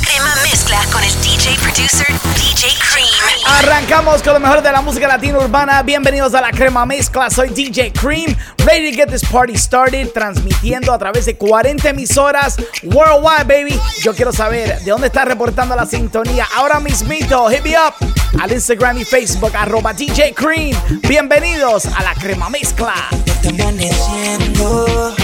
[0.00, 2.06] Crema mezcla con el DJ producer
[2.36, 3.08] DJ Cream.
[3.46, 5.82] Arrancamos con lo mejor de la música latina urbana.
[5.82, 7.28] Bienvenidos a la crema mezcla.
[7.28, 8.34] Soy DJ Cream.
[8.64, 10.10] Ready to get this party started.
[10.12, 13.78] Transmitiendo a través de 40 emisoras worldwide, baby.
[14.02, 16.46] Yo quiero saber de dónde está reportando la sintonía.
[16.56, 17.94] Ahora mismito, hit me up
[18.40, 20.76] al Instagram y Facebook, arroba DJ Cream.
[21.02, 22.94] Bienvenidos a la crema mezcla.
[23.26, 25.14] Está amaneciendo,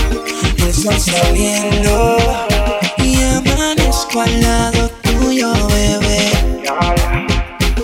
[0.58, 2.18] el sol saliendo
[2.50, 2.57] y
[4.20, 6.32] al lado tuyo, bebé.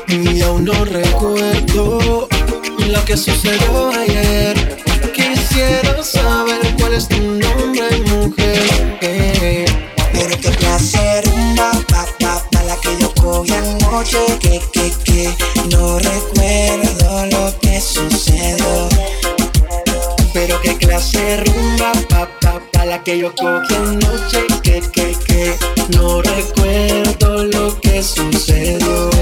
[0.09, 2.29] Y aún no recuerdo
[2.87, 4.79] lo que sucedió ayer.
[5.13, 8.99] Quisiera saber cuál es tu nombre, mujer.
[9.01, 9.65] Eh,
[10.13, 14.19] Pero qué placer, una pa, pa, pa, la que yo cogí anoche.
[14.41, 15.35] Que, que, que,
[15.71, 18.89] no recuerdo lo que sucedió.
[20.33, 24.47] Pero qué clase rumba, pa, pa, pa, la que yo cogí anoche.
[24.63, 25.14] Que, que,
[25.97, 29.14] no recuerdo lo que sucedió.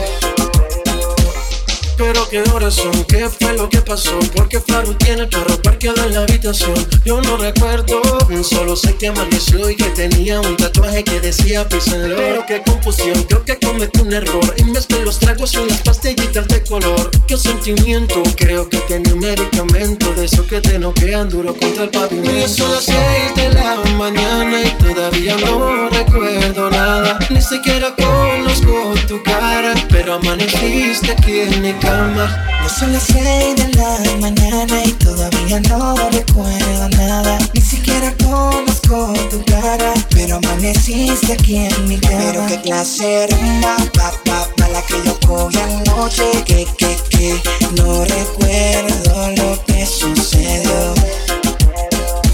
[2.13, 6.05] Pero qué horas son, qué fue lo que pasó Porque Faru tiene el carro parqueado
[6.05, 6.75] en la habitación
[7.07, 8.03] Yo no recuerdo,
[8.43, 13.23] solo sé que amaneció Y que tenía un tatuaje que decía písenlo Pero qué confusión,
[13.23, 14.55] creo que cometí un error.
[14.59, 17.11] Y mezclé los tragos y las pastillitas de color.
[17.27, 21.91] Qué sentimiento, creo que tenía un medicamento De eso que te noquean duro contra el
[21.91, 22.49] pavimento.
[22.49, 27.19] Son las seis de la mañana y todavía no recuerdo nada.
[27.31, 33.55] Ni siquiera conozco tu cara Pero amaneciste aquí en mi cama Ya son las seis
[33.55, 37.39] de la mañana y todavía no recuerdo nada.
[37.55, 42.19] Ni siquiera conozco tu cara, pero amaneciste aquí en mi cama.
[42.19, 46.43] Pero qué clase rumba, pa, pa, pa, la que yo cogí anoche.
[46.45, 47.41] Que, que, que,
[47.81, 50.95] no recuerdo lo que sucedió.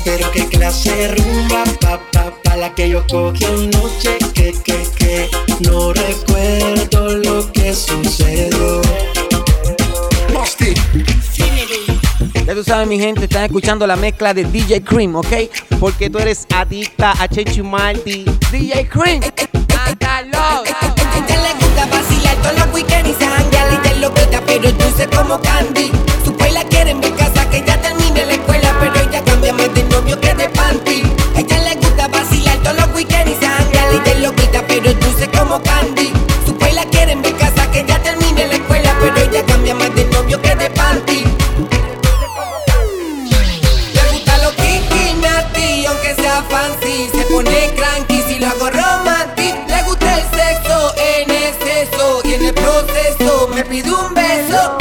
[0.03, 5.31] Pero qué clase rumba, pa, pa, pa, la que yo cogí anoche Que, que, que,
[5.61, 8.81] no recuerdo lo que sucedió
[12.47, 15.27] Ya tú sabes, mi gente, están escuchando la mezcla de DJ Cream, ¿ok?
[15.79, 18.25] Porque tú eres adicta a Chechu Marty.
[18.51, 19.21] DJ Cream.
[19.75, 20.39] Mátalo.
[20.39, 20.63] A
[21.17, 24.13] ella le gusta vacilar todos los weekends y se janguea y te lo
[24.47, 26.08] pero es dulce como candy.
[53.69, 54.78] Pide un beso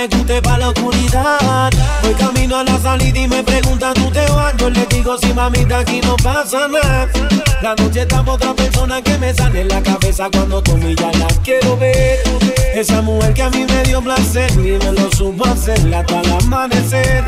[0.00, 1.70] me guste pa' la oscuridad.
[2.02, 4.56] Voy camino a la salida y me preguntan, ¿tú te vas?
[4.56, 7.08] Yo le digo, sí, mamita, aquí no pasa nada.
[7.60, 11.12] La noche está por otra persona que me sale en la cabeza cuando tú ya
[11.18, 12.18] la quiero ver.
[12.74, 16.32] Esa mujer que a mí me dio placer y me lo supo hacer hasta el
[16.32, 17.24] amanecer.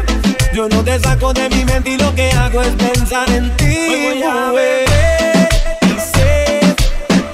[0.54, 3.76] Yo no te saco de mi mente y lo que hago es pensar en ti.
[3.90, 5.48] Hoy voy a beber
[5.82, 6.60] y sé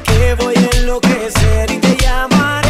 [0.02, 2.67] que voy a enloquecer y te llamaré.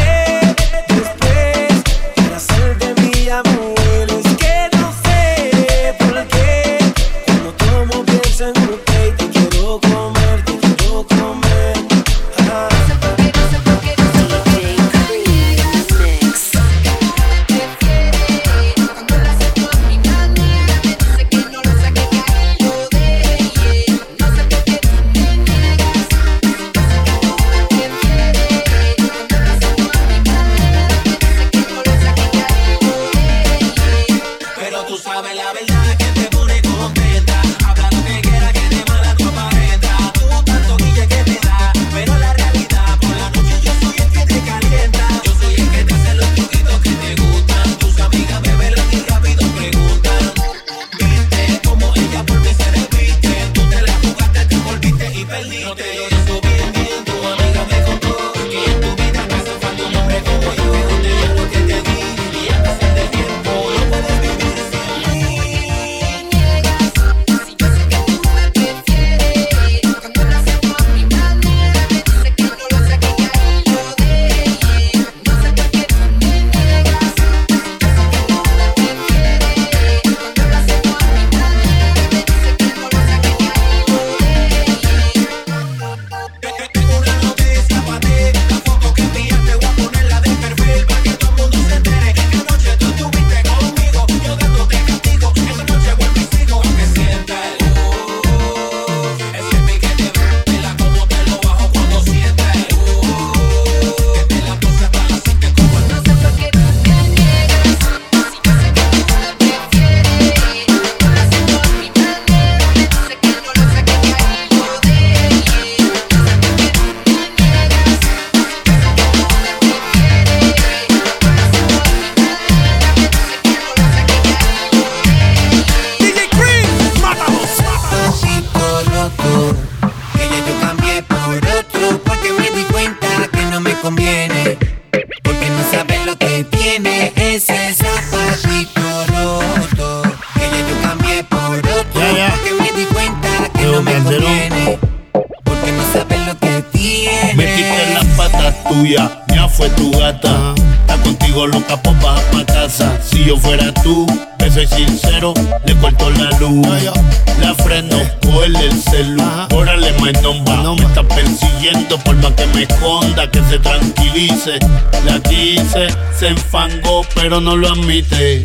[166.29, 168.41] en fango, pero no lo admite.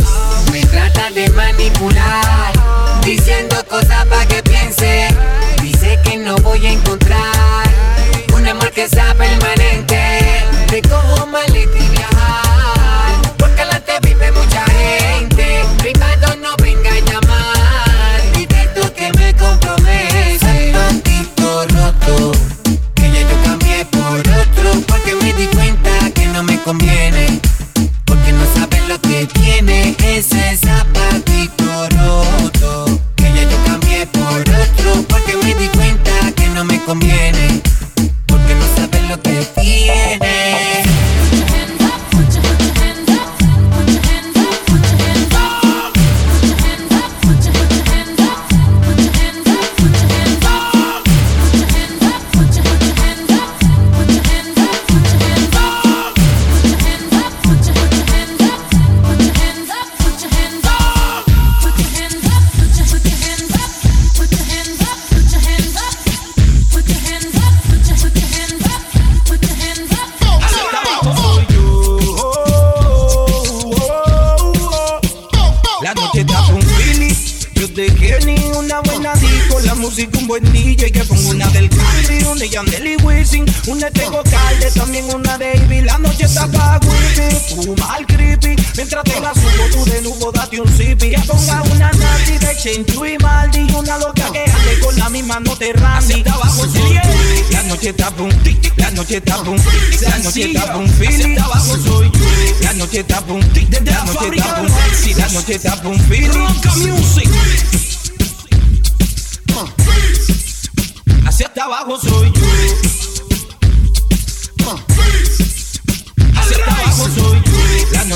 [0.50, 2.53] Me trata de manipular,
[3.05, 5.09] diciendo cosas para que piense.
[5.62, 7.64] Dice que no voy a encontrar
[8.35, 10.45] un amor que sea permanente.
[10.69, 11.45] Te cojo mal.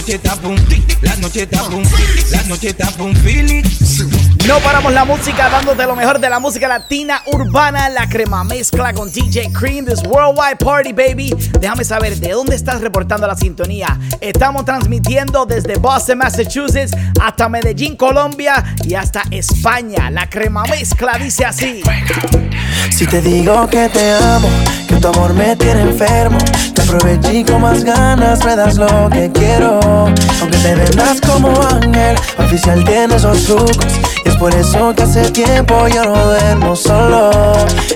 [0.08, 0.56] Noche está boom,
[1.02, 1.82] la noche está boom,
[2.30, 3.12] la noche está boom,
[4.46, 8.92] No paramos la música dándote lo mejor de la música latina urbana, la crema mezcla
[8.92, 11.34] con DJ Cream, this worldwide party, baby.
[11.60, 13.98] Déjame saber de dónde estás reportando la sintonía.
[14.20, 20.10] Estamos transmitiendo desde Boston, Massachusetts, hasta Medellín, Colombia y hasta España.
[20.10, 21.82] La crema mezcla dice así.
[22.90, 24.48] Si te digo que te amo,
[24.88, 26.38] que tu amor me tiene enfermo,
[26.74, 29.78] te aproveché con más ganas, me das lo que quiero.
[30.40, 33.76] Aunque te como ángel, oficial tiene esos trucos.
[34.38, 37.30] Por eso que hace tiempo yo no duermo solo.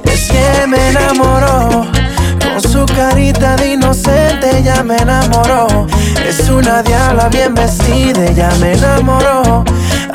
[0.04, 1.86] Es que me enamoró.
[2.42, 5.86] Con su carita de inocente ya me enamoró.
[6.26, 9.64] Es una diabla bien vestida, ya me enamoró.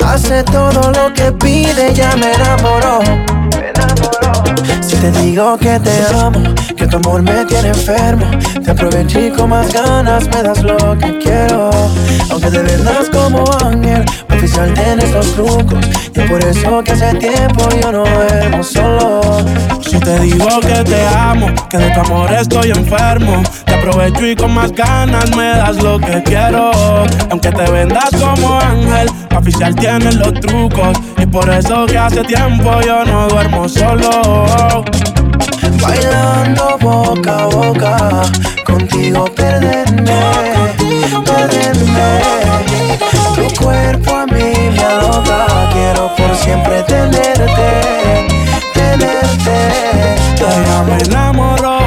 [0.04, 3.00] Hace todo lo que pide, ya me enamoró.
[4.82, 8.26] Si te digo que te amo, que tu amor me tiene enfermo,
[8.64, 11.70] te aproveché con más ganas, me das lo que quiero.
[12.30, 14.04] Aunque te vendas como ángel,
[14.38, 15.86] oficial tienes los trucos.
[16.14, 19.20] Y por eso que hace tiempo yo no duermo solo.
[19.82, 24.36] Si te digo que te amo, que de tu amor estoy enfermo, te aprovecho y
[24.36, 26.70] con más ganas me das lo que quiero.
[27.30, 30.98] Aunque te vendas como ángel, oficial tienes los trucos.
[31.18, 34.84] Y por eso que hace tiempo yo no duermo solo.
[35.82, 38.22] Bailando boca a boca,
[38.64, 40.57] contigo perderme.
[46.16, 48.26] Por siempre tenerte,
[48.74, 50.14] tenerte.
[50.36, 51.78] Ella me enamoró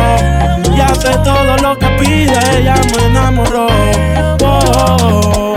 [0.75, 3.67] y hace todo lo que pide, ella me enamoró.
[4.43, 5.55] Oh,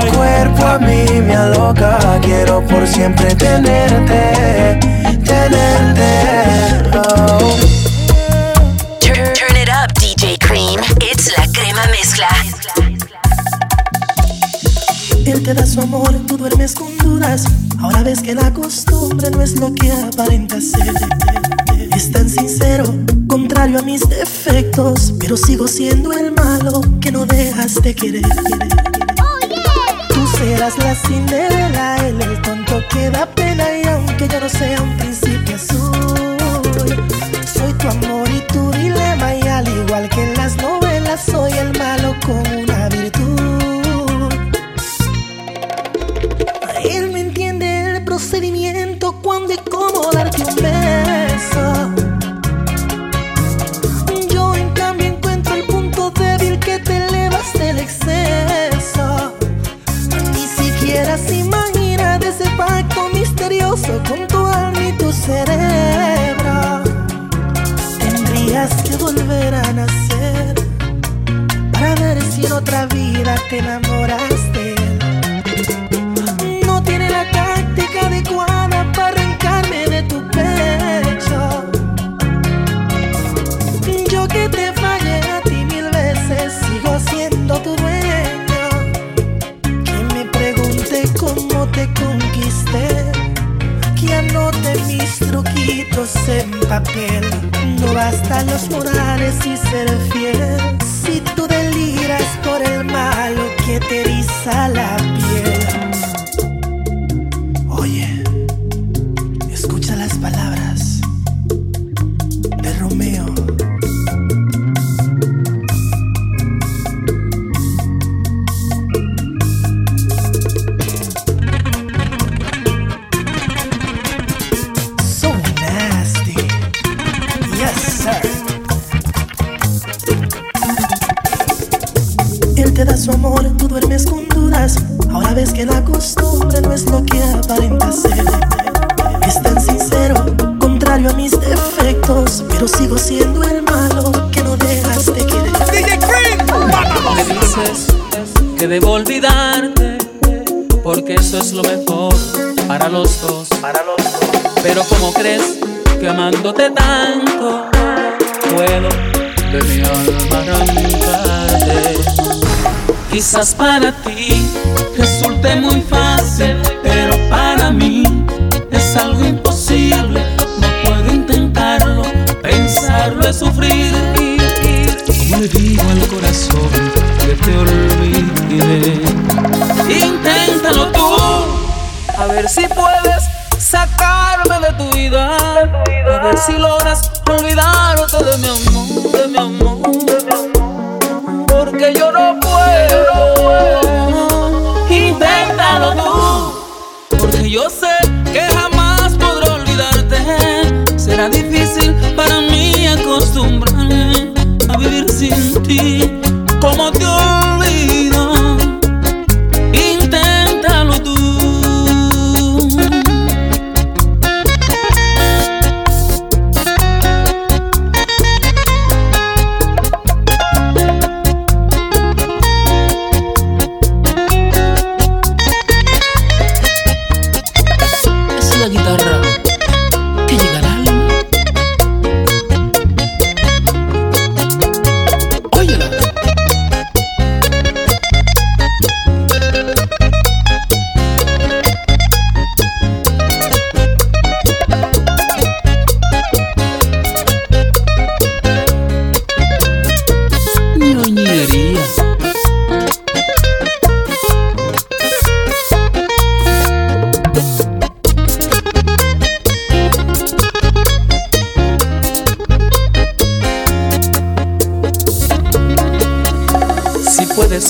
[0.00, 4.78] tu cuerpo a mí me aloca, quiero por siempre tenerte,
[5.24, 6.10] tenerte.
[9.34, 10.80] Turn it up, DJ Cream.
[11.00, 12.28] It's la crema mezcla.
[15.44, 17.44] Te da su amor, tú duermes con dudas.
[17.80, 20.94] Ahora ves que la costumbre no es lo que aparenta ser.
[21.96, 22.84] Es tan sincero,
[23.26, 28.28] contrario a mis defectos, pero sigo siendo el malo que no dejas de querer.
[30.08, 34.82] Tú serás la Cinderela, él el tonto que da pena y aunque yo no sea
[34.82, 36.36] un príncipe azul,
[37.52, 41.76] soy tu amor y tu dilema y al igual que en las novelas soy el
[41.78, 42.59] malo con
[65.30, 66.82] cerebro.
[67.98, 70.54] Tendrías que volver a nacer
[71.72, 74.49] para ver si en otra vida te enamoras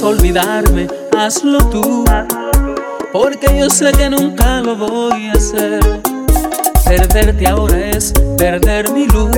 [0.03, 0.87] olvidarme,
[1.17, 2.05] hazlo tú.
[3.13, 5.81] Porque yo sé que nunca lo voy a hacer.
[6.85, 9.31] Perderte ahora es perder mi luz.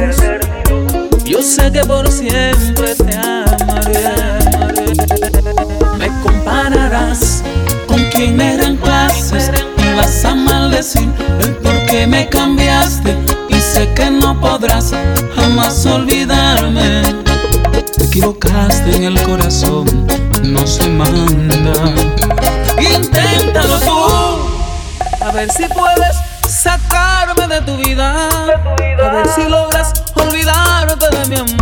[1.25, 4.05] Yo sé que por siempre te amaré.
[5.99, 7.43] Me compararás
[7.87, 9.51] con quien eran clases.
[9.77, 11.09] Me vas a maldecir
[11.41, 13.17] el por qué me cambiaste.
[13.49, 14.93] Y sé que no podrás
[15.35, 17.32] jamás olvidarme
[18.13, 20.07] equivocaste en el corazón
[20.43, 21.73] no se manda.
[22.79, 31.09] Inténtalo tú, a ver si puedes sacarme de tu vida, a ver si logras olvidarte
[31.17, 31.62] de mi amor.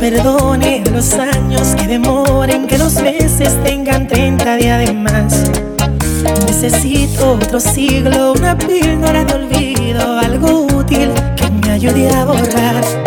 [0.00, 5.44] perdone los años que demoren, que los meses tengan 30 días de más.
[6.46, 12.99] Necesito otro siglo, una píldora de olvido, algo útil que me ayude a borrar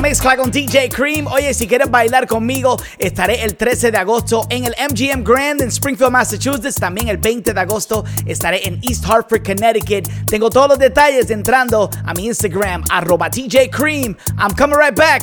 [0.00, 1.26] mezcla con DJ Cream.
[1.26, 5.68] Oye, si quieres bailar conmigo, estaré el 13 de agosto en el MGM Grand en
[5.68, 6.76] Springfield, Massachusetts.
[6.76, 10.08] También el 20 de agosto estaré en East Hartford, Connecticut.
[10.26, 14.16] Tengo todos los detalles entrando a mi Instagram, arroba DJ Cream.
[14.38, 15.22] I'm coming right back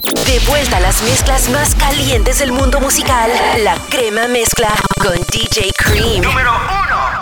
[0.13, 3.31] De vuelta a las mezclas más calientes del mundo musical,
[3.63, 4.69] la crema mezcla
[5.01, 6.21] con DJ Cream.
[6.21, 6.51] Número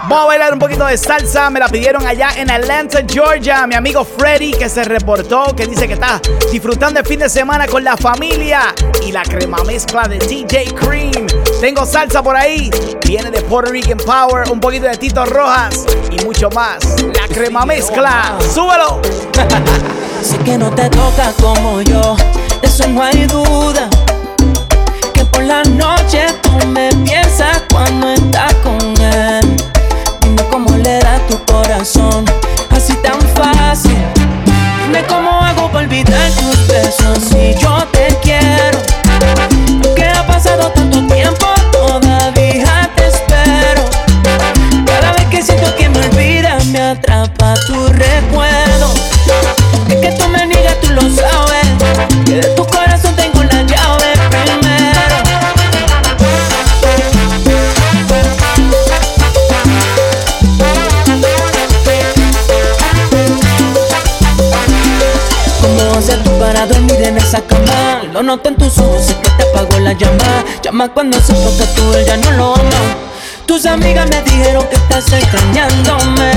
[0.09, 1.51] Vamos a bailar un poquito de salsa.
[1.51, 3.67] Me la pidieron allá en Atlanta, Georgia.
[3.67, 6.19] Mi amigo Freddy que se reportó, que dice que está
[6.51, 8.73] disfrutando el fin de semana con la familia.
[9.05, 11.27] Y la crema mezcla de DJ Cream.
[11.61, 12.71] Tengo salsa por ahí.
[13.05, 16.79] Viene de Puerto Rican Power, un poquito de Tito Rojas y mucho más.
[17.13, 18.35] La crema mezcla.
[18.51, 18.99] Súbelo.
[20.23, 22.17] Sé que no te toca como yo,
[22.61, 23.89] eso no hay duda.
[25.13, 29.55] Que por la noche tú me piensas cuando estás con él.
[30.21, 32.25] Dime cómo le da tu corazón,
[32.71, 33.97] así tan fácil.
[34.83, 37.68] Dime cómo hago para olvidar tus besos si yo
[67.09, 68.03] en esa cama?
[68.13, 70.45] Lo noto en tus ojos, sé que te apagó la llama.
[70.61, 72.95] Llama cuando se que tú él ya no lo amas.
[73.45, 76.31] Tus amigas me dijeron que estás extrañándome.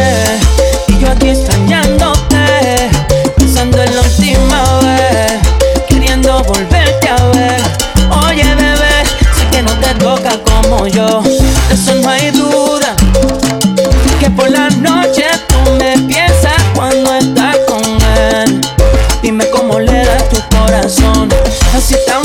[0.89, 2.91] Y yo aquí extrañándote.
[3.37, 5.33] Pensando en la última vez.
[5.89, 7.63] Queriendo volverte a ver.
[8.27, 9.05] Oye, bebé,
[9.37, 11.22] sé que no te toca como yo.
[21.83, 22.22] Así tan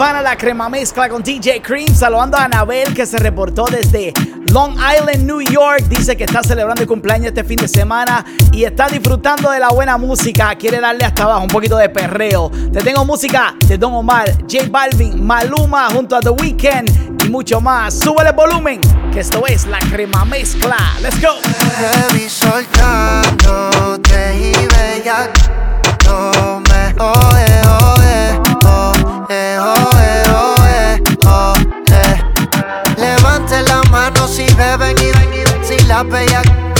[0.00, 1.94] latina urbana, la crema mezcla con DJ Cream.
[1.94, 4.12] Saludando a Anabel que se reportó desde
[4.52, 5.84] Long Island, New York.
[5.88, 9.68] Dice que está celebrando el cumpleaños este fin de semana y está disfrutando de la
[9.68, 10.54] buena música.
[10.56, 12.50] Quiere darle hasta abajo un poquito de perreo.
[12.72, 17.60] Te tengo música de Don Omar, J Balvin, Maluma junto a The Weeknd y mucho
[17.60, 17.92] más.
[17.98, 18.80] Sube el volumen,
[19.12, 20.78] que esto es la crema mezcla.
[21.02, 21.36] Let's go.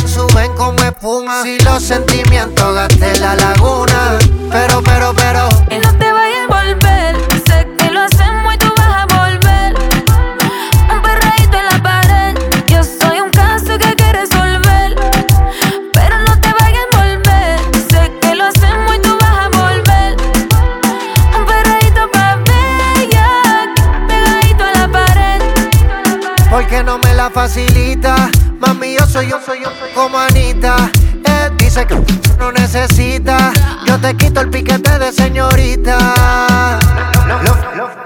[0.07, 1.43] Suben como espuma.
[1.43, 4.19] Si los sentimientos gasten la laguna,
[4.51, 5.49] pero, pero, pero.
[5.71, 7.17] Y no te vayas a volver,
[7.47, 9.75] sé que lo hacemos y tú vas a volver.
[10.91, 12.35] Un perreíto en la pared,
[12.69, 14.97] yo soy un caso que hay que resolver.
[15.93, 17.61] Pero no te vayas a volver,
[17.91, 20.17] sé que lo hacemos y tú vas a volver.
[21.37, 23.27] Un perreíto pa' bella,
[24.09, 25.43] pegadito a la pared.
[26.51, 28.31] Porque no me la facilita.
[28.61, 30.77] Mami, yo soy yo, soy yo, como Anita.
[31.25, 31.97] Él dice que
[32.39, 33.53] no necesita.
[33.87, 36.79] Yo te quito el piquete de señorita.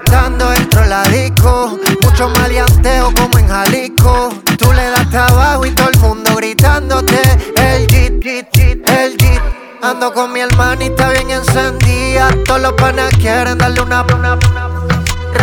[0.09, 1.77] Dando dentro la disco.
[2.01, 4.29] Mucho maleanteo como en Jalisco.
[4.57, 7.21] Tú le das trabajo y todo el mundo gritándote.
[7.57, 9.41] El jeep, jeep, jeep, el jeep.
[9.81, 12.29] Ando con mi hermanita bien encendida.
[12.45, 14.39] Todos los panas quieren darle una, una,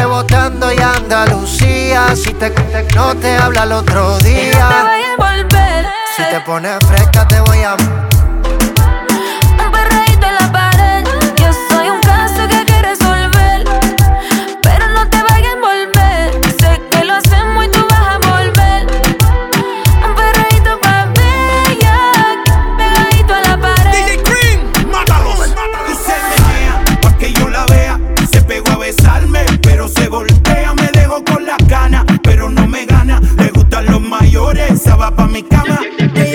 [0.02, 2.16] Rebotando y Andalucía.
[2.16, 2.52] Si te
[2.96, 4.66] no te habla el otro te día.
[4.66, 5.86] vayas a volver,
[6.16, 8.11] Si te pones fresca, te voy a.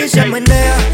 [0.08, 0.87] se menea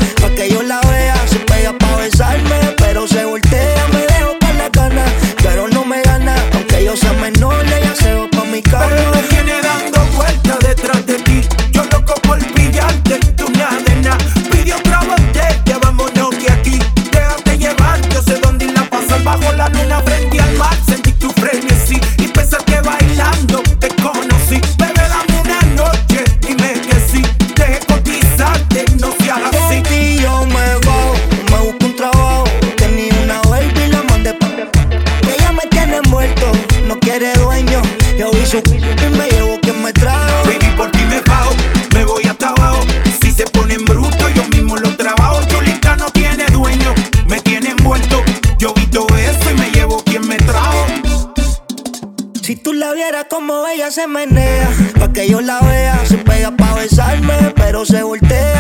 [53.94, 54.68] se menea,
[55.00, 58.53] pa' que yo la vea, se pega pa' besarme, pero se voltea,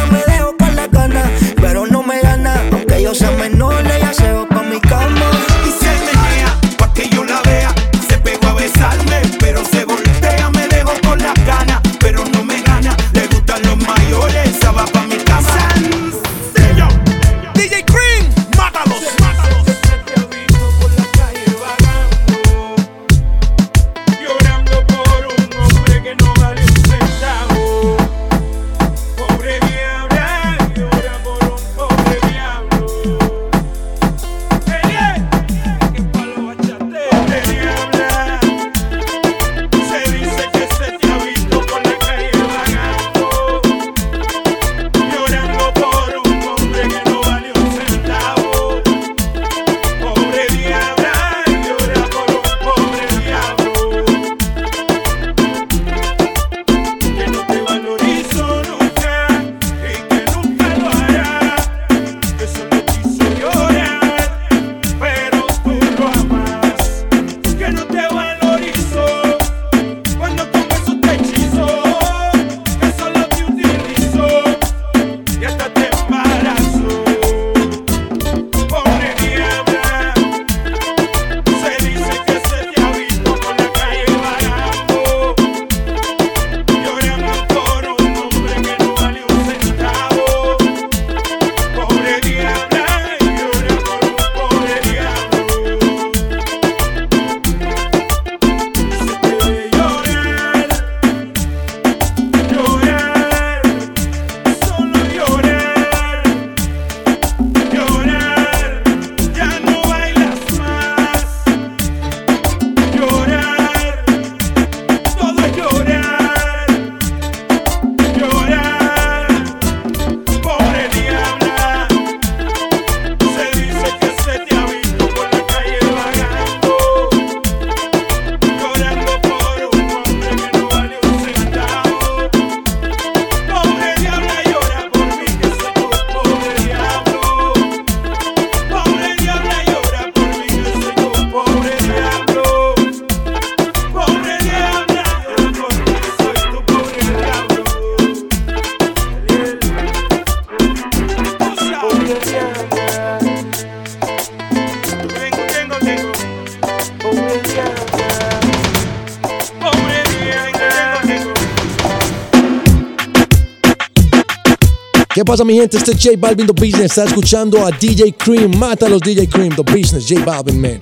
[165.33, 165.77] pasa mi gente?
[165.77, 166.91] Este es J Balvin The Business.
[166.91, 168.55] Está escuchando a DJ Cream.
[168.55, 170.05] Mata a los DJ Cream The Business.
[170.07, 170.77] J Balvin, man.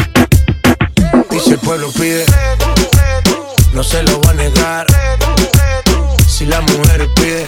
[1.32, 2.26] Y si el pueblo pide,
[3.74, 4.88] no se lo va a negar.
[6.28, 7.46] Si la mujer pide,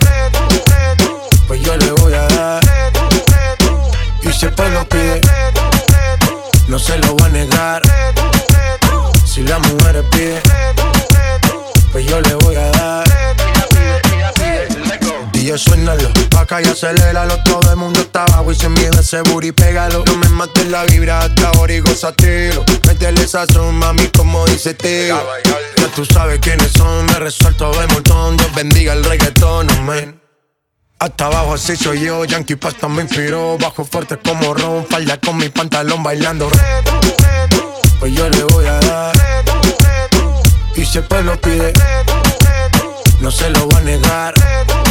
[1.45, 2.63] pues yo le voy a dar.
[4.21, 5.19] Y si el pueblo pide,
[6.69, 7.81] no se lo va a negar.
[9.25, 10.41] Si la mujer pide,
[11.91, 13.03] pues yo le voy a dar.
[15.33, 17.37] Y yo suénalo acá y aceléralo.
[17.43, 20.03] Todo el mundo está abajo y se envía ese booty, pégalo.
[20.05, 21.81] No me mates la vibra hasta ahora y.
[22.87, 25.19] Métele esa son, mami, como dice tío.
[25.77, 28.37] Ya tú sabes quiénes son, me resuelto de montón.
[28.37, 30.21] Dios bendiga el reggaetón, amén.
[30.99, 33.57] Hasta abajo así soy yo, Yankee Pasta me inspiró.
[33.57, 36.49] Bajo fuerte como ron, falda con mi pantalón bailando.
[37.99, 39.13] Pues yo le voy a dar.
[40.75, 41.73] Y si el pueblo pide,
[43.19, 44.82] no se lo va a negar.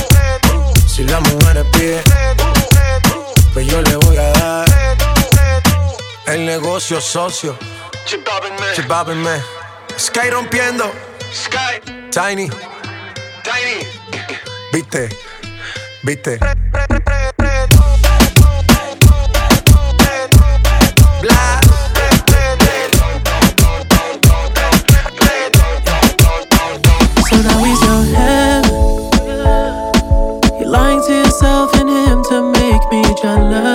[0.95, 2.03] Si las mujeres piden,
[3.55, 4.67] pues yo le voy a dar.
[6.27, 7.57] El negocio socio.
[8.75, 9.41] Chipápenme.
[9.99, 10.93] Sky rompiendo.
[11.33, 11.81] Sky.
[12.11, 12.51] Tiny.
[13.43, 13.87] Tiny.
[14.71, 15.09] Viste.
[16.03, 16.39] Viste.
[21.23, 21.52] Black.
[33.23, 33.72] 算了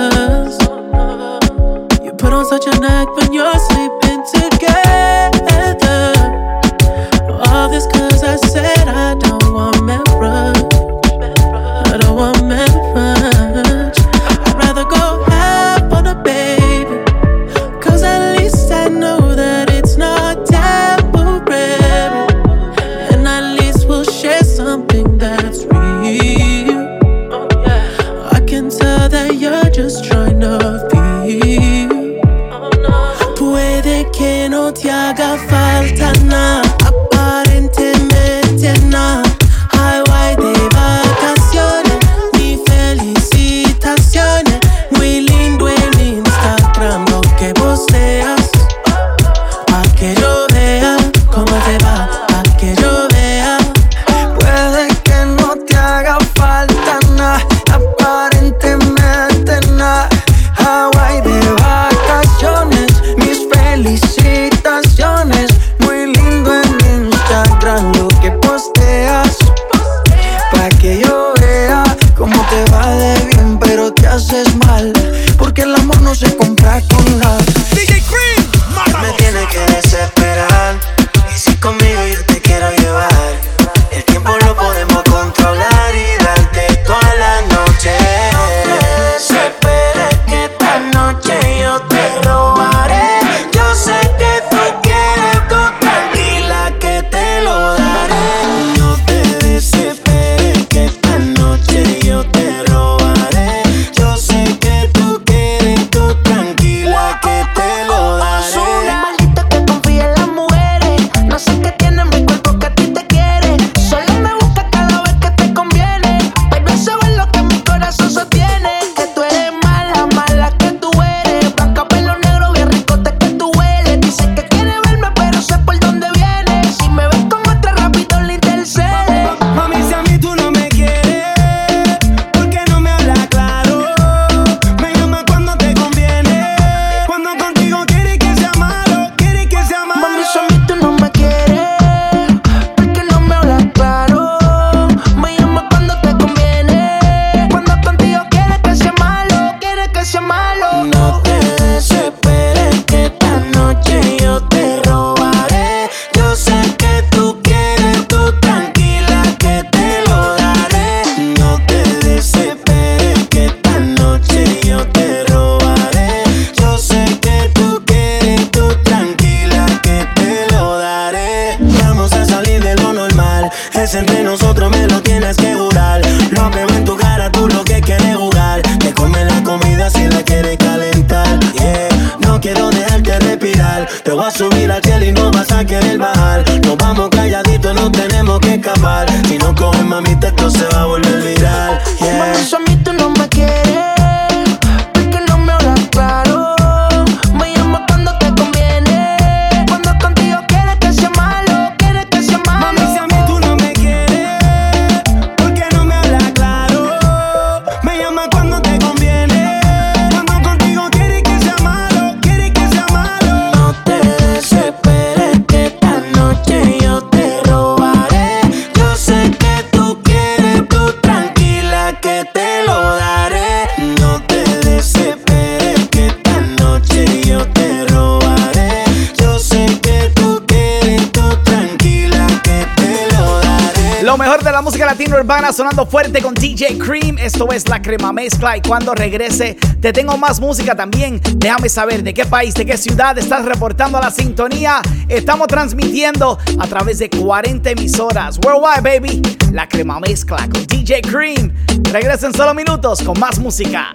[236.16, 237.18] con DJ Cream.
[237.18, 241.20] Esto es la crema mezcla y cuando regrese te tengo más música también.
[241.36, 244.80] Déjame saber de qué país, de qué ciudad estás reportando a la sintonía.
[245.08, 248.38] Estamos transmitiendo a través de 40 emisoras.
[248.42, 249.22] Worldwide, baby.
[249.52, 251.52] La crema mezcla con DJ Cream.
[251.92, 253.94] Regresa en solo minutos con más música.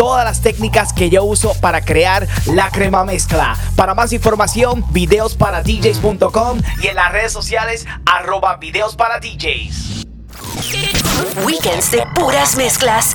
[0.00, 3.54] todas las técnicas que yo uso para crear la crema mezcla.
[3.76, 10.06] Para más información, videosparadjs.com y en las redes sociales arroba videos para DJs.
[11.44, 13.14] Weekends de puras mezclas.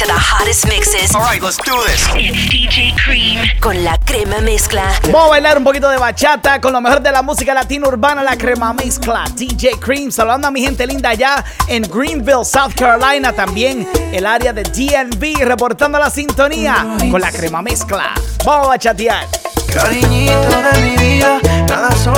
[0.00, 1.14] To the hottest mixes.
[1.14, 2.08] All right, let's do this.
[2.14, 4.98] It's DJ Cream con la crema mezcla.
[5.12, 8.22] Vamos a bailar un poquito de bachata con lo mejor de la música latina urbana,
[8.22, 9.24] la crema mezcla.
[9.36, 14.54] DJ Cream, saludando a mi gente linda allá en Greenville, South Carolina, también el área
[14.54, 18.14] de DNB, reportando la sintonía con la crema mezcla.
[18.42, 19.28] Vamos a bachatear.
[19.70, 21.38] Cariñito de mi vida,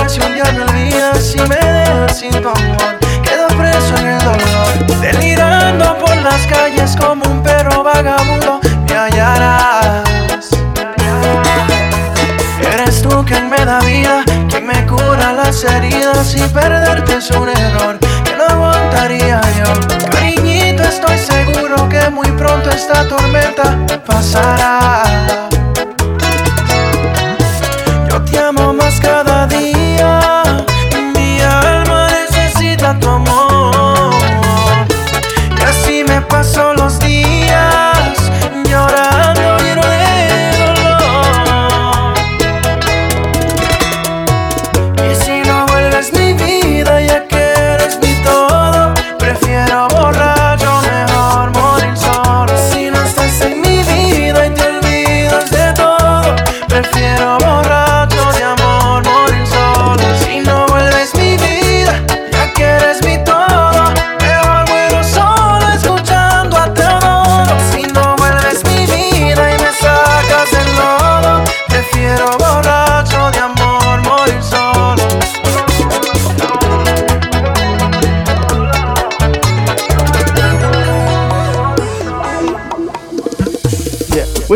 [0.07, 3.02] si un día me olvidas Si me dejas sin tu amor,
[3.43, 5.01] quedo preso en el dolor.
[5.01, 8.59] Delirando por las calles como un perro vagabundo.
[8.87, 10.03] Me hallarás.
[12.61, 17.49] Eres tú quien me da vida, quien me cura las heridas Y perderte es un
[17.49, 20.09] error que no aguantaría yo.
[20.09, 25.03] Cariñito, estoy seguro que muy pronto esta tormenta pasará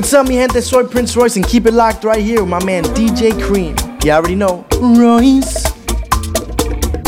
[0.07, 0.61] What's up, mi gente?
[0.61, 3.75] Soy Prince Royce, and keep it locked right here with my man DJ Cream.
[4.05, 4.65] You already know.
[4.79, 5.65] Royce.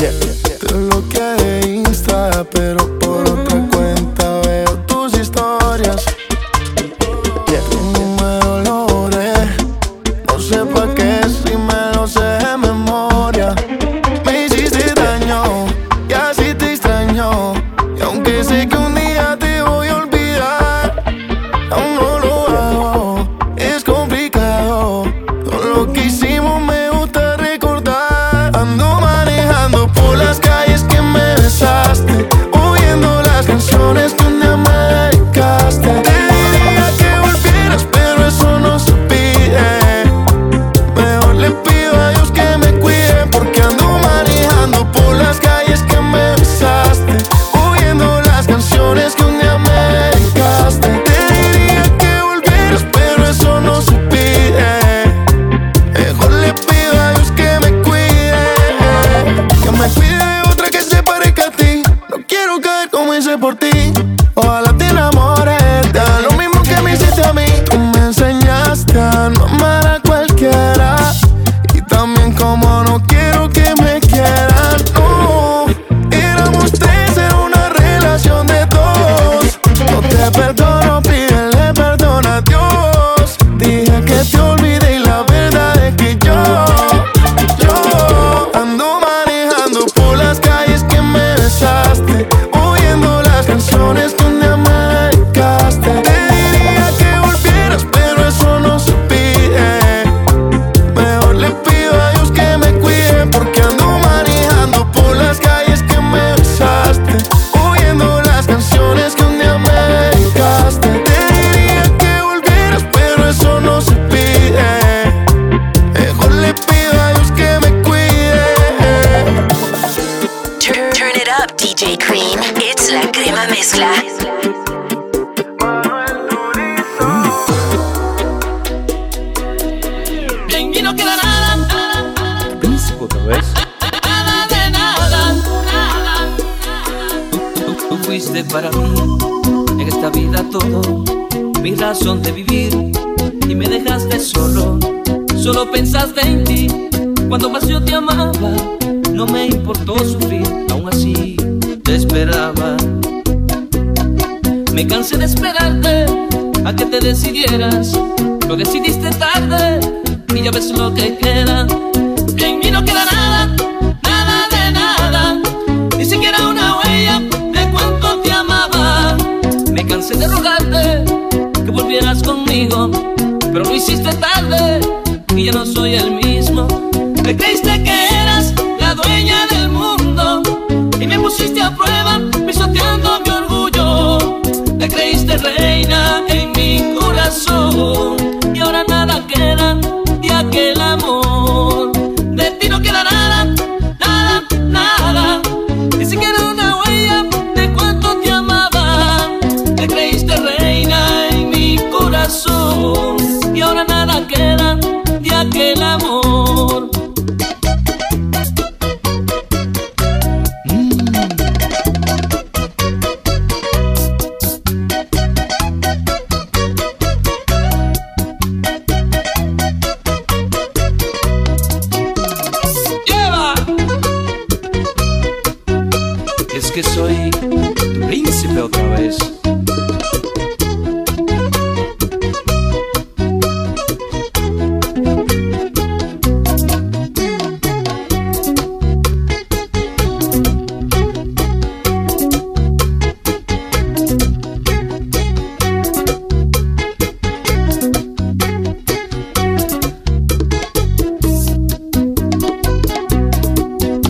[0.02, 0.60] Yeah, yeah, yeah.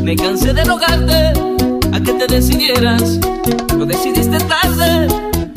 [0.10, 1.34] Me cansé de rogarte
[1.94, 3.20] a que te decidieras.
[3.78, 5.08] Lo decidiste tarde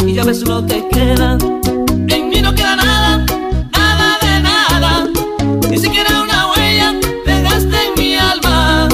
[0.07, 1.39] y ya ves lo que queda.
[2.09, 3.25] En mí no queda nada,
[3.73, 5.09] nada de nada.
[5.71, 6.93] Ni siquiera una huella
[7.25, 8.89] pegaste en mi alma.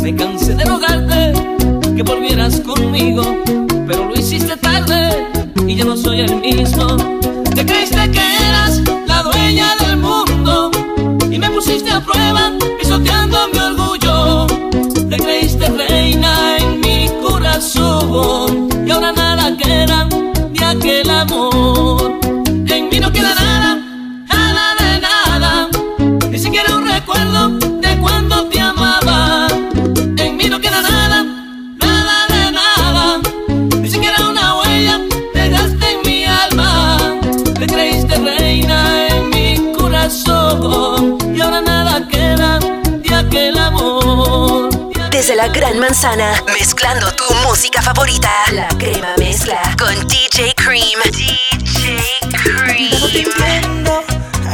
[0.00, 1.32] Me cansé de rogarte
[1.96, 3.24] que volvieras conmigo.
[3.88, 5.26] Pero lo hiciste tarde
[5.66, 6.86] y ya no soy el mismo.
[7.52, 8.39] Te creíste que
[45.40, 48.28] la Gran Manzana, mezclando tu música favorita.
[48.52, 51.00] La crema mezcla con DJ Cream.
[51.12, 52.18] DJ
[53.24, 53.84] Cream.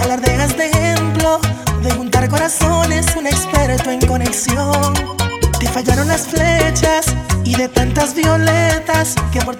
[0.04, 1.40] Alardeas de ejemplo
[1.82, 4.94] de juntar corazones, un experto en conexión.
[5.58, 7.06] Te fallaron las flechas
[7.42, 9.55] y de tantas violetas que por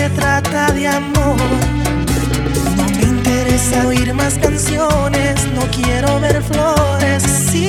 [0.00, 1.36] se trata de amor.
[2.76, 7.22] No me interesa oír más canciones, no quiero ver flores.
[7.50, 7.68] Sí,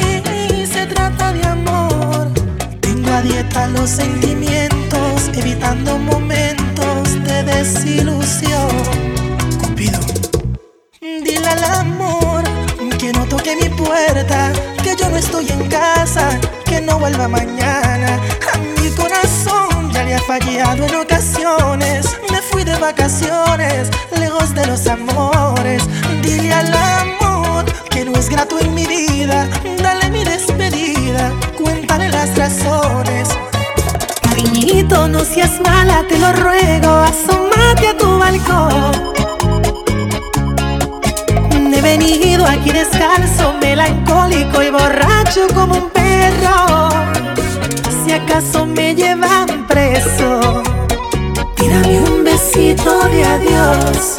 [0.65, 2.31] se trata de amor,
[2.79, 8.69] tengo a dieta los sentimientos, evitando momentos de desilusión.
[9.61, 9.99] Cupido,
[11.01, 12.43] dile al amor
[12.97, 18.19] que no toque mi puerta, que yo no estoy en casa, que no vuelva mañana
[18.53, 19.70] a mi corazón
[20.03, 22.17] le ha fallado en ocasiones.
[22.31, 23.89] Me fui de vacaciones,
[24.19, 25.83] lejos de los amores.
[26.21, 29.47] Dile al amor que no es grato en mi vida.
[29.81, 33.29] Dale mi despedida, cuéntale las razones.
[34.21, 39.11] Cariñito, no seas mala, te lo ruego, asómate a tu balcón.
[41.73, 46.89] He venido aquí descalzo, melancólico y borracho como un perro.
[48.11, 50.61] Si acaso me llevan preso,
[51.55, 54.17] tírame un besito de adiós.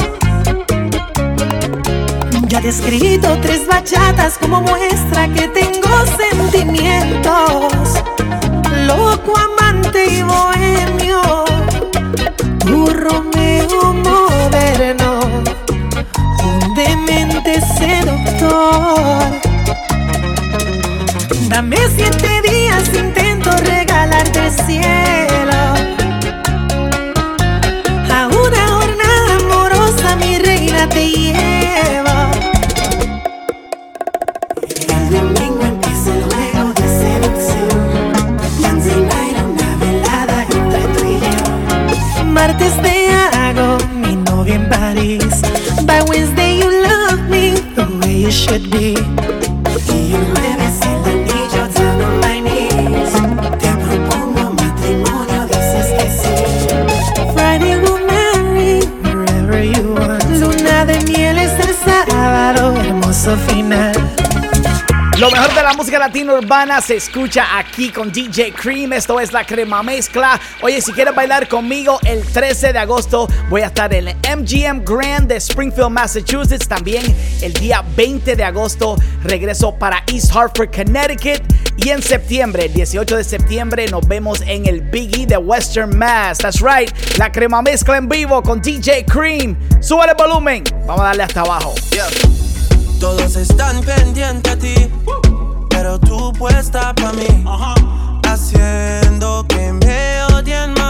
[2.49, 8.03] Ya te he escrito tres bachatas como muestra que tengo sentimientos.
[8.87, 11.45] Loco, amante y bohemio,
[12.61, 15.21] tu Romeo moderno,
[16.43, 19.23] un demente seductor.
[21.51, 23.22] Dame siete días, el
[24.53, 25.61] cielo.
[28.11, 32.17] A una jornada amorosa, mi reina te llevo.
[34.89, 38.39] El domingo empieza el juego de seducción.
[38.63, 42.25] Wednesday night, una velada entre tú y yo.
[42.27, 45.43] Martes te hago mi novia en París.
[45.87, 48.97] By Wednesday you love me the way you should be.
[63.37, 63.93] Final.
[65.19, 68.93] Lo mejor de la música latina urbana se escucha aquí con DJ Cream.
[68.93, 70.41] Esto es la crema mezcla.
[70.63, 74.85] Oye, si quieres bailar conmigo, el 13 de agosto voy a estar en el MGM
[74.85, 76.67] Grand de Springfield, Massachusetts.
[76.67, 77.05] También
[77.41, 81.43] el día 20 de agosto regreso para East Hartford, Connecticut.
[81.77, 86.39] Y en septiembre, el 18 de septiembre, nos vemos en el Biggie de Western Mass.
[86.39, 89.57] That's right, la crema mezcla en vivo con DJ Cream.
[89.81, 90.65] Sube el volumen.
[90.87, 91.75] Vamos a darle hasta abajo.
[93.03, 94.75] Todos están pendientes a ti,
[95.71, 97.45] pero tú puesta pa' mí.
[98.25, 100.82] Haciendo que me odien más,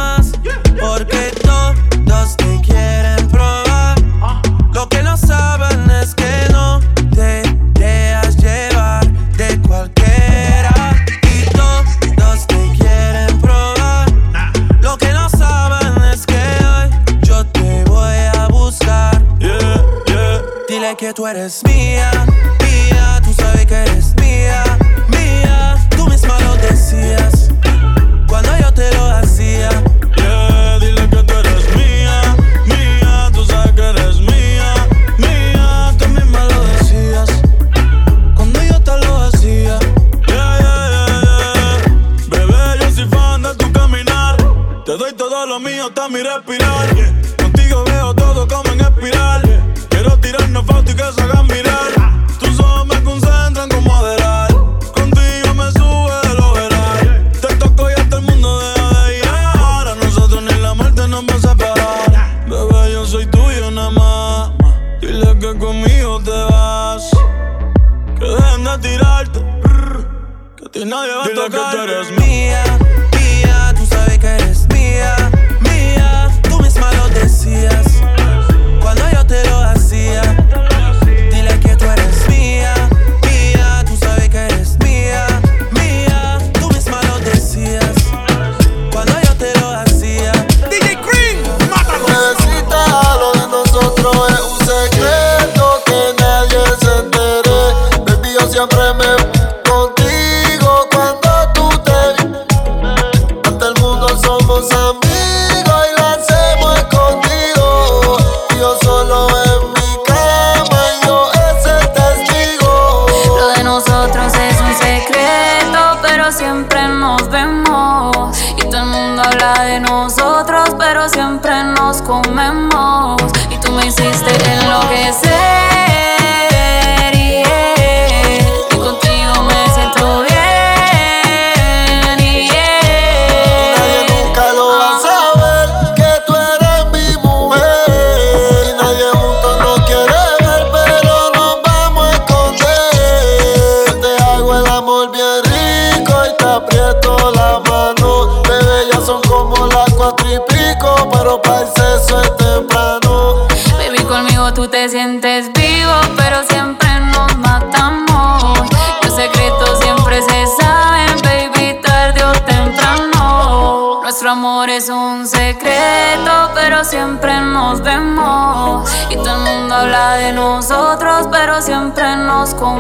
[21.03, 22.13] que tú eres mía,
[22.61, 24.15] mía, tú sabes que eres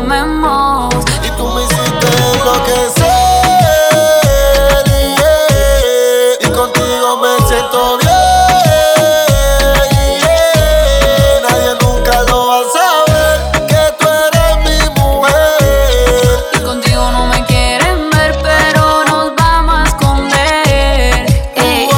[0.02, 3.06] Y tú me hiciste enloquecer.
[4.84, 6.38] Yeah.
[6.40, 8.10] Y contigo me siento bien.
[11.48, 13.36] Nadie nunca lo va a saber
[13.68, 16.44] que tú eres mi mujer.
[16.54, 21.26] Y contigo no me quieren ver, pero nos vamos a esconder.
[21.54, 21.88] Eh.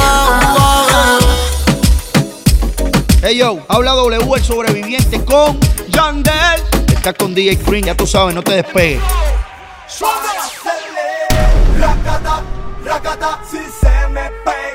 [3.23, 6.84] Hey, yo, habla W el sobreviviente con Yandel.
[7.05, 8.99] Estás con DJ Green, ya tú sabes, no te despegues.
[9.87, 10.27] Suave,
[11.79, 12.41] racata,
[12.83, 14.74] racata, si se me pega.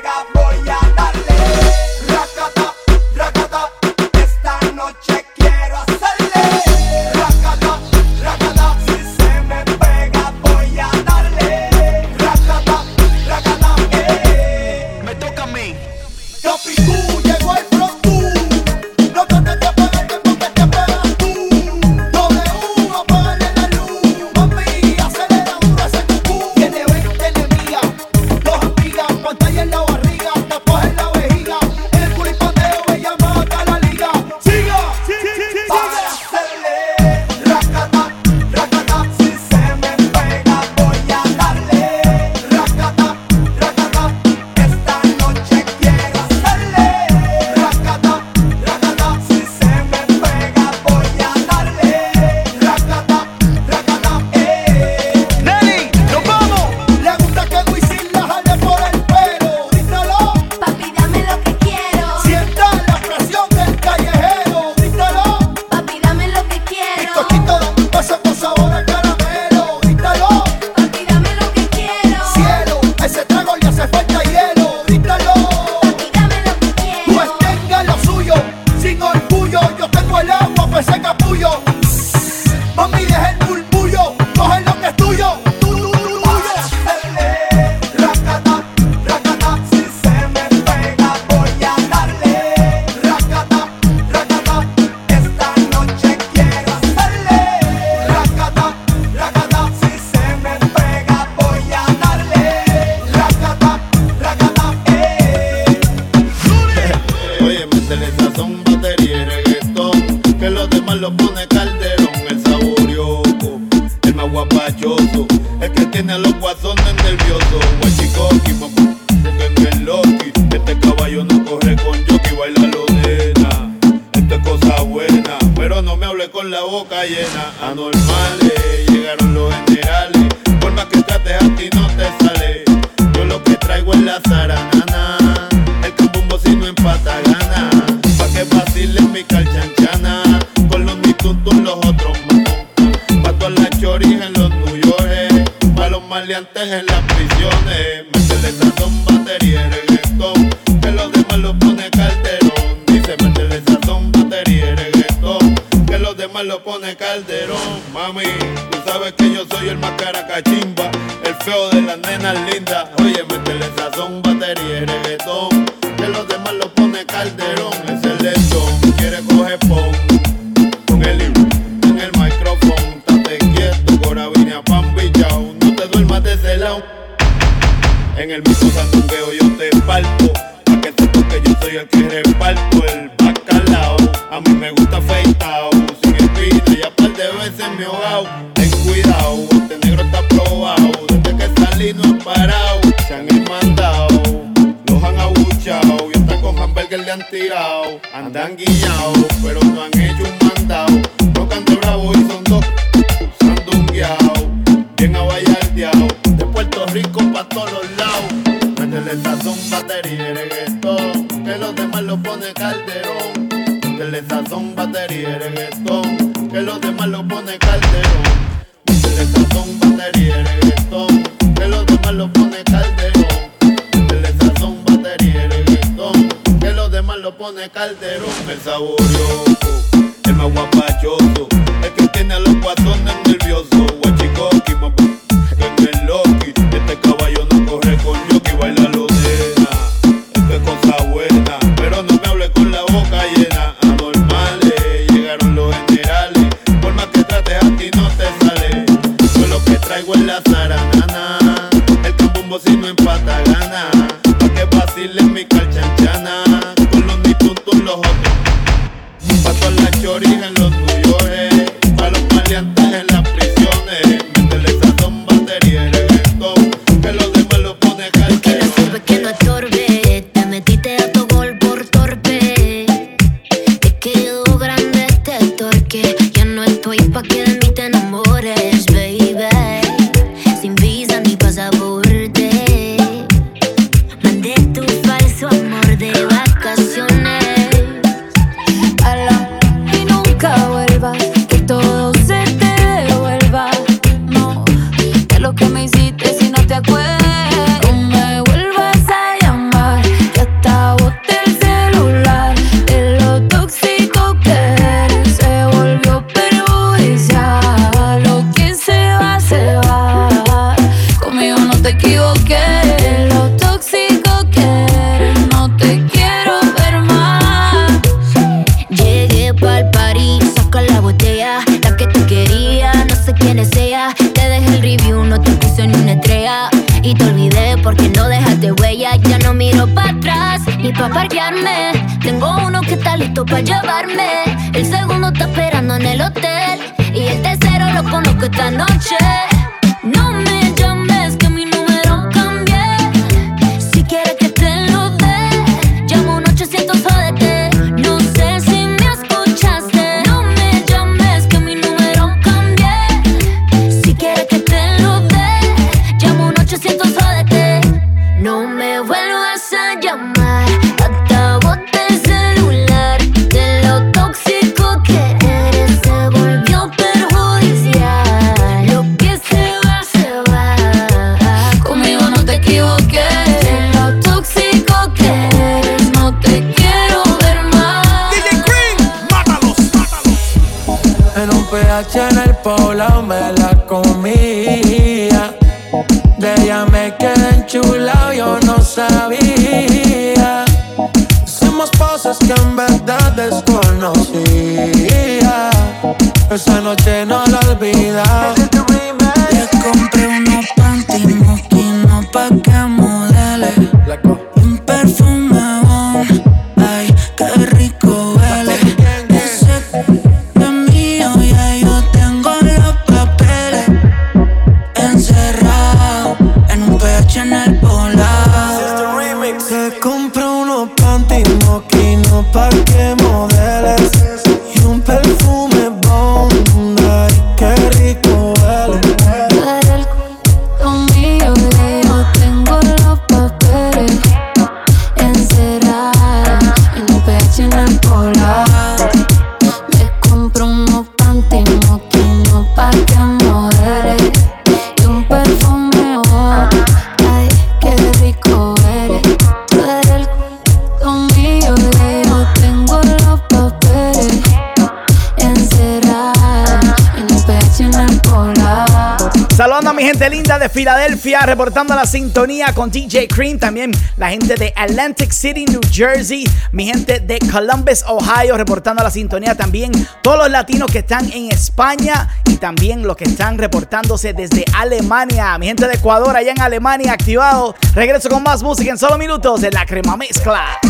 [461.45, 463.57] Reportando la sintonía con DJ Cream.
[463.57, 466.45] También la gente de Atlantic City, New Jersey.
[466.71, 469.91] Mi gente de Columbus, Ohio, reportando la sintonía también.
[470.21, 475.57] Todos los latinos que están en España y también los que están reportándose desde Alemania.
[475.57, 477.75] Mi gente de Ecuador, allá en Alemania, activado.
[477.95, 480.80] Regreso con más música en solo minutos en la crema mezcla.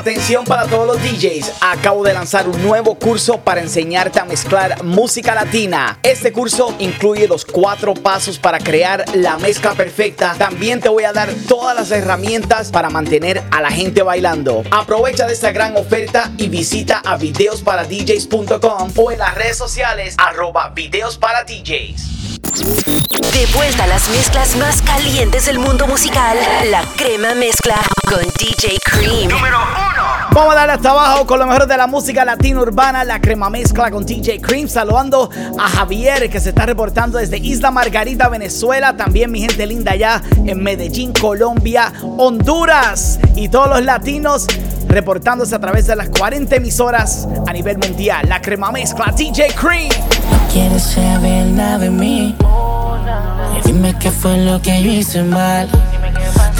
[0.00, 4.82] Atención para todos los DJs, acabo de lanzar un nuevo curso para enseñarte a mezclar
[4.82, 5.98] música latina.
[6.02, 10.34] Este curso incluye los cuatro pasos para crear la mezcla perfecta.
[10.38, 14.64] También te voy a dar todas las herramientas para mantener a la gente bailando.
[14.70, 20.70] Aprovecha de esta gran oferta y visita a videosparadjs.com o en las redes sociales arroba
[20.70, 22.40] videos para DJs.
[23.34, 26.38] De vuelta a las mezclas más calientes del mundo musical,
[26.70, 27.76] la crema mezcla
[28.10, 29.28] con DJ Cream.
[29.28, 29.58] Número
[30.32, 33.50] Vamos a darle hasta abajo con lo mejor de la música latina urbana, la crema
[33.50, 34.68] mezcla con DJ Cream.
[34.68, 38.96] Saludando a Javier que se está reportando desde Isla Margarita, Venezuela.
[38.96, 43.20] También mi gente linda allá en Medellín, Colombia, Honduras.
[43.36, 44.46] Y todos los latinos
[44.88, 48.28] reportándose a través de las 40 emisoras a nivel mundial.
[48.28, 49.90] La crema mezcla DJ Cream.
[50.52, 52.36] quieres saber nada de mí.
[53.64, 55.68] Dime qué fue lo que yo hice mal.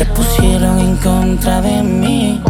[0.01, 2.43] Te pusieron en contra de mí.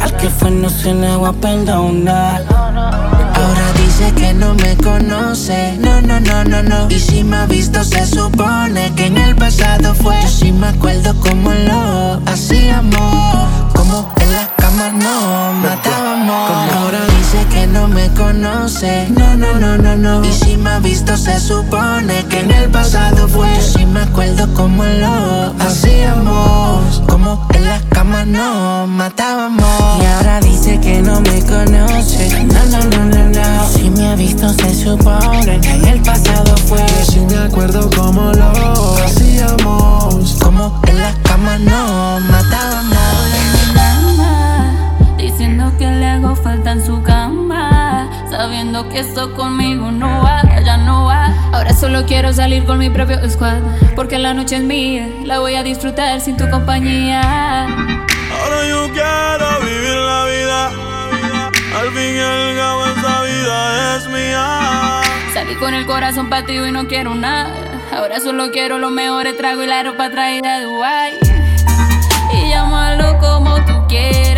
[0.00, 2.44] Al que fue no se le va a perdonar.
[2.48, 5.76] Ahora dice que no me conoce.
[5.80, 6.88] No, no, no, no, no.
[6.88, 10.14] Y si me ha visto, se supone que en el pasado fue.
[10.22, 13.69] Yo sí me acuerdo cómo lo hacíamos.
[13.90, 16.50] Como en la cama no matábamos.
[16.76, 19.08] Ahora dice que no me conoce.
[19.10, 20.24] No, no, no, no, no.
[20.24, 23.52] Y si me ha visto, se supone que en el pasado fue.
[23.56, 27.02] Yo sí me acuerdo cómo lo hacíamos.
[27.08, 29.66] Como en la cama no matábamos.
[30.00, 32.44] Y ahora dice que no me conoce.
[32.44, 33.68] No, no, no, no, no.
[33.70, 36.78] Si me ha visto, se supone que en el pasado fue.
[36.78, 38.52] Yo sí me acuerdo cómo lo
[39.04, 40.36] hacíamos.
[40.40, 43.39] Como en la cama no matábamos.
[46.42, 48.08] Falta en su cama.
[48.30, 51.34] Sabiendo que esto conmigo no va, ya no va.
[51.52, 53.58] Ahora solo quiero salir con mi propio squad.
[53.96, 57.62] Porque la noche es mía, la voy a disfrutar sin tu compañía.
[57.62, 60.66] Ahora yo quiero vivir la vida.
[61.78, 65.00] Al fin y al cabo esta vida es mía.
[65.32, 67.50] Salí con el corazón partido y no quiero nada.
[67.92, 71.18] Ahora solo quiero los mejores tragos y la ropa traída de Dubai.
[72.32, 74.29] Y llámalo como tú quieras.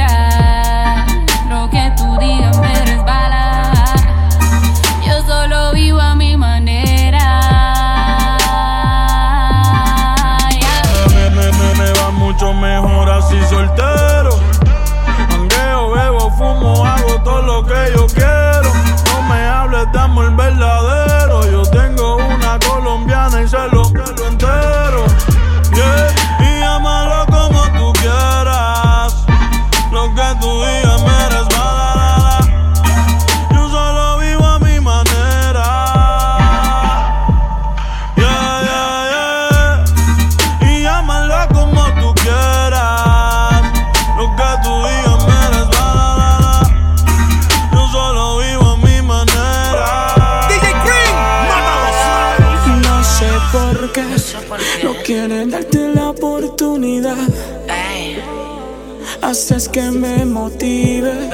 [59.32, 61.30] Haces que me motive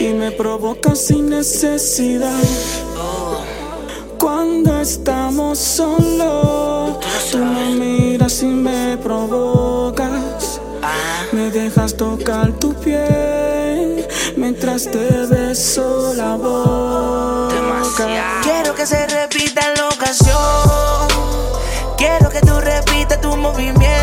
[0.00, 2.32] y me provocas sin necesidad.
[4.18, 6.96] Cuando estamos solos,
[7.30, 10.62] tú me miras y me provocas.
[11.32, 14.08] Me dejas tocar tu piel
[14.38, 17.82] mientras te beso la boca.
[18.44, 21.08] Quiero que se repita la ocasión.
[21.98, 23.95] Quiero que tú repitas tu movimiento.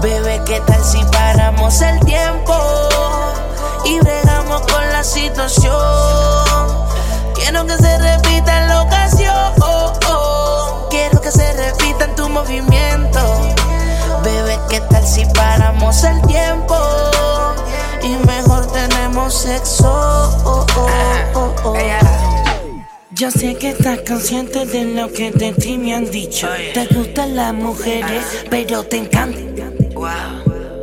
[0.00, 2.54] Bebé, ¿qué tal si paramos el tiempo?
[3.84, 5.74] Y bregamos con la situación.
[7.34, 9.54] Quiero que se repita la ocasión.
[10.90, 13.20] Quiero que se repita en tu movimiento.
[14.22, 16.76] Bebé, ¿qué tal si paramos el tiempo?
[18.02, 20.36] Y mejor tenemos sexo.
[23.12, 26.48] Yo sé que estás consciente de lo que de ti me han dicho.
[26.74, 29.75] Te gustan las mujeres, pero te encantan.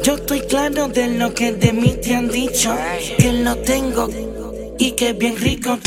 [0.04, 2.76] Yo estoy claro de lo que de mí te han dicho.
[3.18, 4.10] Que lo tengo
[4.80, 5.78] y que es bien rico.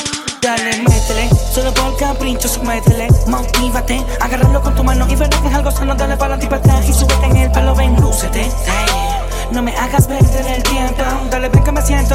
[0.41, 5.55] Dale, métele, solo por capricho, métele, motívate, agárralo con tu mano y verás que es
[5.55, 8.49] algo sano, dale para ti para y súbete en el pelo, ven, lúcete.
[9.51, 12.15] No me hagas perder el tiempo, dale, ven que me siento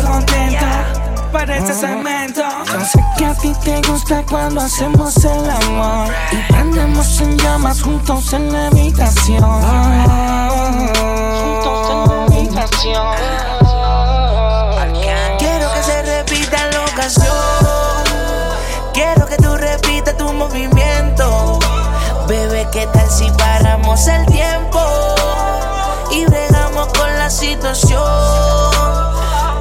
[1.31, 1.53] contenta.
[1.53, 2.41] Parece cemento.
[2.65, 7.81] Yo sé que a ti te gusta cuando hacemos el amor y prendemos en llamas
[7.81, 9.41] juntos en la habitación.
[11.41, 13.15] Juntos en la habitación.
[15.39, 17.35] Quiero que se repita la ocasión.
[18.93, 21.59] Quiero que tú repitas tu movimiento.
[22.27, 24.79] Bebé, ¿qué tal si paramos el tiempo?
[26.11, 28.01] Y bregamos con la situación.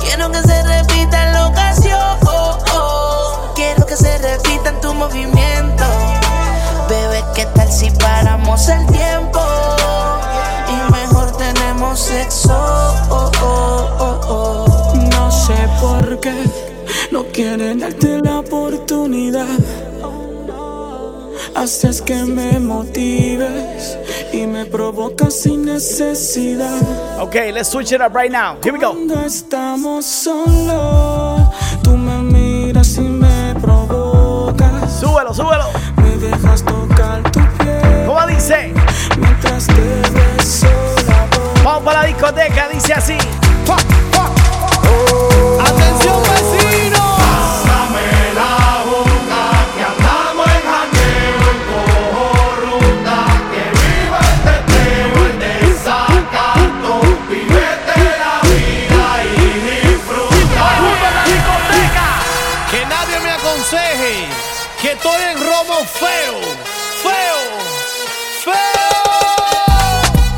[0.00, 1.09] Quiero que se repita
[8.60, 9.40] paramos el tiempo?
[10.68, 12.94] Y mejor tenemos sexo.
[15.10, 16.44] No sé por qué
[17.10, 19.46] no quieren darte la oportunidad.
[21.54, 23.98] Haces que me motives
[24.32, 26.80] y me provocas sin necesidad.
[27.20, 28.56] Okay, let's switch it up right now.
[28.62, 28.92] Here we go.
[28.92, 31.40] Cuando estamos solos,
[31.82, 35.00] tú me miras y me provocas.
[35.00, 35.66] Súbelo, súbelo.
[35.96, 36.62] Me dejas.
[36.62, 36.89] ¿Cómo
[38.34, 38.72] dice?
[39.18, 40.68] Mientras te beso
[41.06, 41.62] la boca.
[41.64, 43.18] Vamos para la discoteca, dice así.
[45.60, 47.18] Atención vecinos.
[47.18, 48.54] Pásame la
[48.90, 49.42] boca
[49.76, 52.24] que andamos en jangueo y cojo
[52.62, 53.18] ruta
[53.50, 56.92] que viva el teteo, el desacato,
[57.28, 59.38] vivete la vida y
[59.70, 60.64] disfruta.
[62.70, 64.14] Que nadie me aconseje
[64.80, 66.49] que estoy en feo, feo,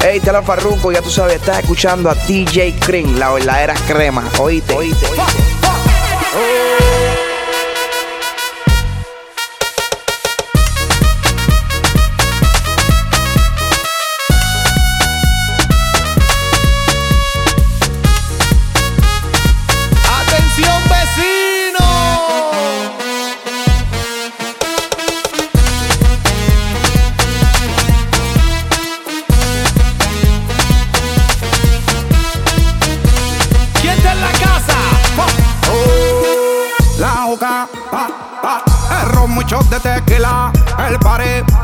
[0.04, 4.28] Hey, te la Farruko, ya tú sabes, estás escuchando a DJ Cream, la verdadera crema.
[4.40, 5.06] Oíste, oíste.
[5.06, 5.61] Atención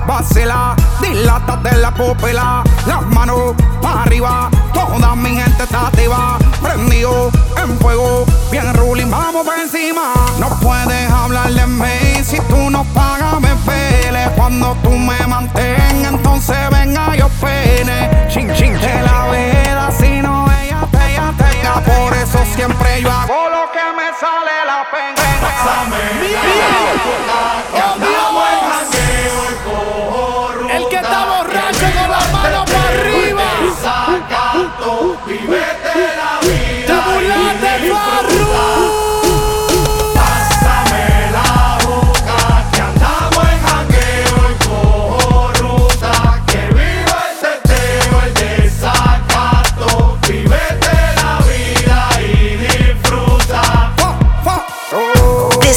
[0.06, 7.31] vacila, dilátate la pupila, las manos para arriba, toda mi gente está activa, prendido
[7.62, 10.12] en fuego, bien ruling, vamos por encima.
[10.39, 16.12] No puedes hablar de mí si tú no pagas, me pele, cuando tú me mantengas,
[16.12, 22.15] entonces venga yo pene, chin chin, de la veda, si no ella te, ella, por
[22.15, 25.08] eso siempre yo hago lo que me sale la pena.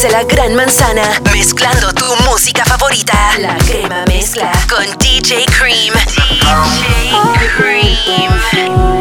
[0.09, 3.13] La Gran Manzana, mezclando tu música favorita.
[3.37, 5.93] La crema mezcla con DJ Cream.
[5.93, 9.00] DJ Cream.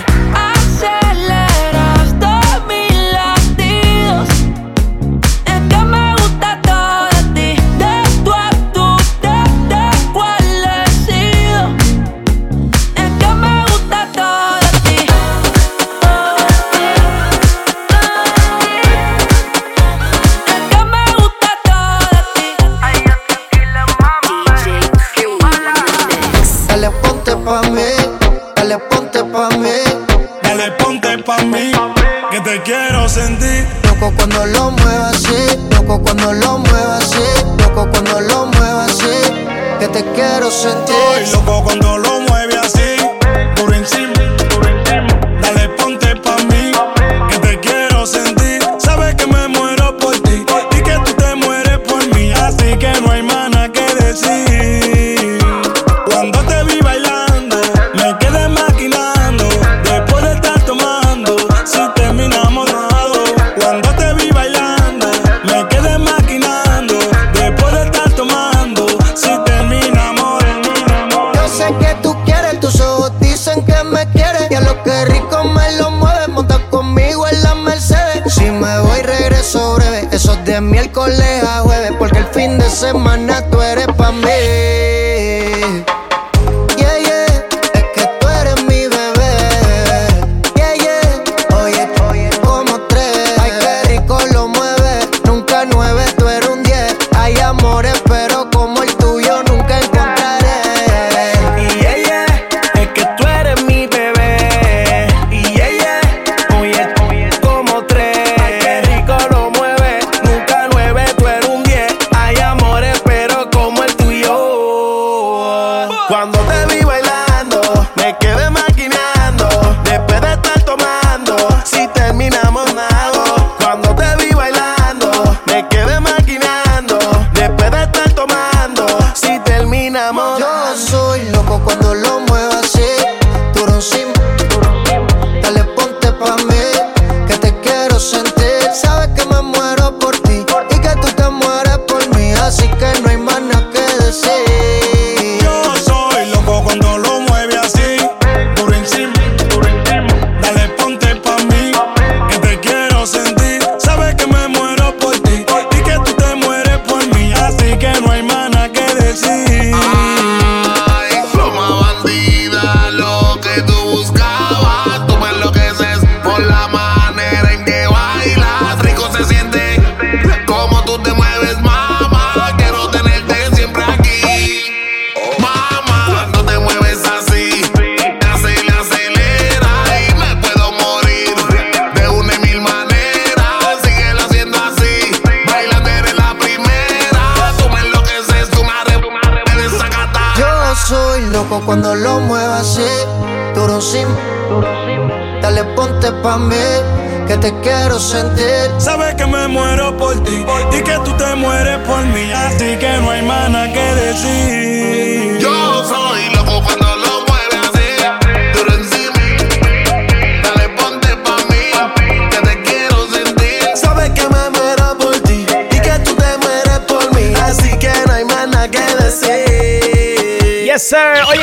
[73.83, 76.27] me quiere y a lo que rico me lo mueve.
[76.27, 78.33] Monta conmigo en la Mercedes.
[78.33, 80.07] Si me voy, regreso breve.
[80.11, 81.91] Eso es de miércoles a jueves.
[81.97, 84.90] Porque el fin de semana tú eres pa' mí.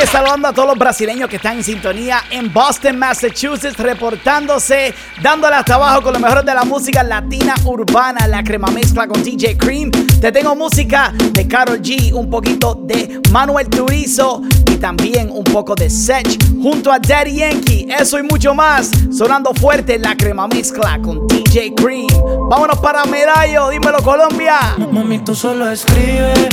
[0.06, 5.74] Saludando a todos los brasileños que están en sintonía en Boston, Massachusetts, reportándose, dándole hasta
[5.74, 9.90] abajo con lo mejor de la música latina urbana, la crema mezcla con DJ Cream.
[9.90, 15.74] Te tengo música de Carol G, un poquito de Manuel Turizo y también un poco
[15.74, 17.88] de Sech junto a Daddy Yankee.
[17.90, 22.08] Eso y mucho más, sonando fuerte la crema mezcla con DJ Cream.
[22.48, 24.76] Vámonos para Medallo, dímelo Colombia.
[24.92, 26.48] Mami, tú solo escribe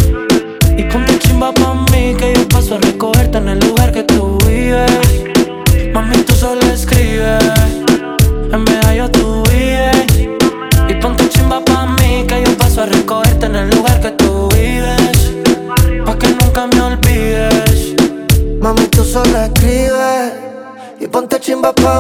[0.78, 4.04] y con tu chimba pa' mí que yo paso a recogerte en el lugar que
[4.04, 4.90] tú vives.
[5.94, 7.44] Mami, tú solo escribes,
[8.54, 10.08] en medallo tú vives.
[10.88, 14.48] Y ponte chimba pa' mí que yo paso a recogerte en el lugar que tú
[14.56, 15.34] vives.
[16.06, 17.96] Pa' que nunca me olvides.
[18.62, 20.32] Mami, tú solo escribes,
[21.02, 21.95] y ponte chimba pa'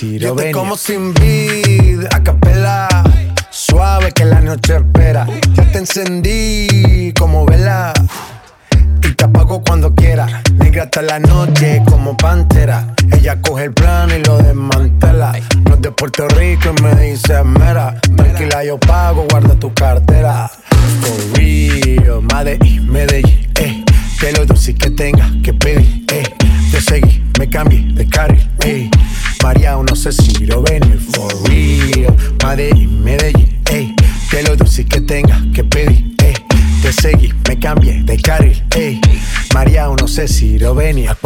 [0.00, 0.52] si lo ven.
[0.52, 1.12] como sin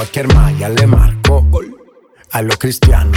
[0.05, 1.47] cualquier malla le marco.
[2.33, 3.11] A lo cristiano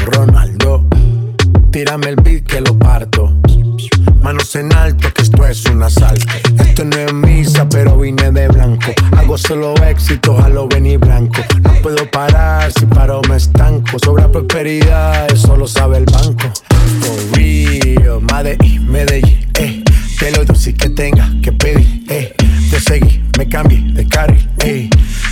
[24.77, 24.89] ey.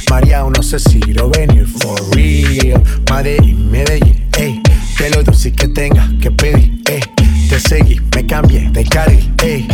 [0.09, 2.81] María, no sé si lo venir for real.
[3.09, 4.61] Madrid, Medellín, ey.
[4.99, 7.01] De lo dulce que tenga que pedir, ey.
[7.49, 9.67] Te seguí, me cambié de carril, ey.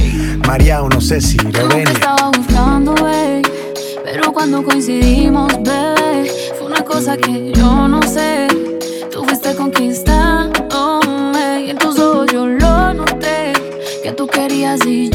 [0.48, 1.86] María, no sé si lo venir.
[1.86, 3.42] Te estaba buscando, ey.
[4.04, 8.48] Pero cuando coincidimos, bebé, fue una cosa que yo no sé.
[9.12, 11.66] Tú fuiste conquistándome.
[11.66, 13.54] Y en tus ojos yo lo noté.
[14.04, 15.10] Que tú querías y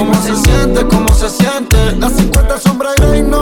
[0.00, 0.86] ¿Cómo se siente?
[0.86, 1.76] ¿Cómo se siente?
[1.98, 3.39] Las 50 sombras gray, no,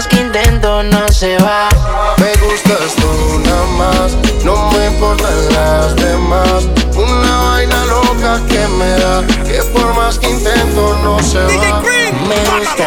[0.00, 1.68] más que intento no se va.
[2.16, 3.09] Me gustas tú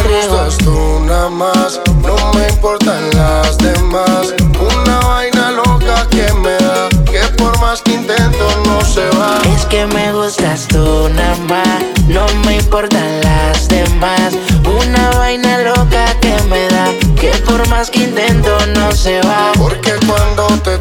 [0.00, 0.36] entrego.
[0.36, 4.34] gustas tú nada más, no me importan las demás.
[4.58, 9.38] Una vaina loca que me da, que por más que intento no se va.
[9.54, 14.34] Es que me gustas tú nada más, no me importan las demás.
[14.64, 16.86] Una vaina loca que me da,
[17.20, 19.52] que por más que intento no se va.
[19.56, 20.78] Porque cuando te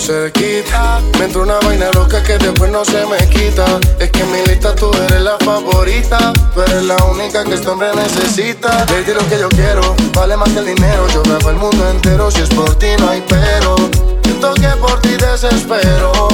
[0.00, 3.66] cerquita, me entra una vaina loca que después no se me quita.
[3.98, 7.68] Es que en mi lista tú eres la favorita, tú eres la única que este
[7.68, 8.86] hombre necesita.
[8.86, 11.06] Lady lo que yo quiero, vale más que el dinero.
[11.08, 13.76] Yo grabo el mundo entero, si es por ti no hay pero.
[14.22, 16.28] Siento que por ti desespero.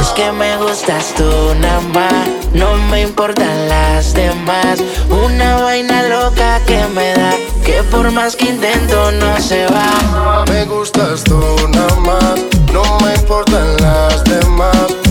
[0.00, 1.30] Es que me gustas tú
[1.60, 4.82] nada más, no me importan las demás.
[5.10, 7.32] Una vaina loca que me da,
[7.64, 10.44] que por más que intento no se va.
[10.50, 12.40] Me gustas tú nada más,
[12.72, 15.03] no me importan las demás.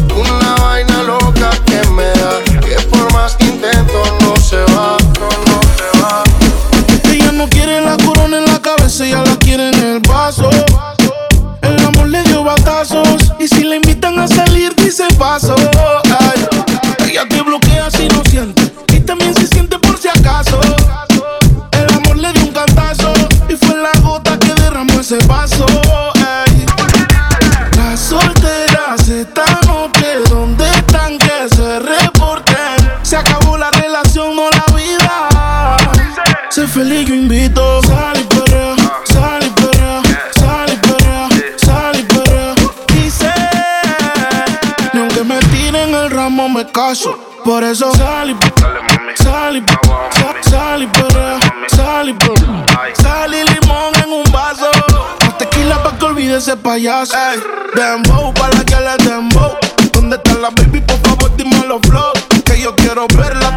[14.94, 15.83] Salir, dice
[50.50, 52.66] sal y perrea, sal y perrea.
[52.96, 54.70] Sal y limón en un vaso.
[55.22, 57.14] Más tequila pa' que olvide ese payaso.
[57.16, 57.40] Ey,
[57.76, 59.56] dembow, pa' la que le dembow.
[59.92, 60.82] ¿Dónde está la baby?
[60.82, 62.12] Por favor, dime los flow.
[62.44, 63.54] Que yo quiero verla,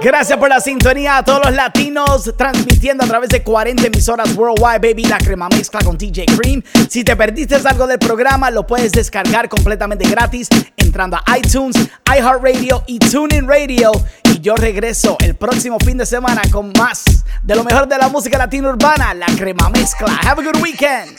[0.00, 4.78] Gracias por la sintonía a todos los latinos transmitiendo a través de 40 emisoras worldwide,
[4.78, 6.62] baby, la crema mezcla con DJ Cream.
[6.88, 11.76] Si te perdiste algo del programa, lo puedes descargar completamente gratis entrando a iTunes,
[12.06, 13.92] iHeartRadio y TuneIn Radio.
[14.40, 17.04] Yo regreso el próximo fin de semana con más
[17.42, 20.18] de lo mejor de la música latina urbana, la crema mezcla.
[20.22, 21.18] Have a good weekend.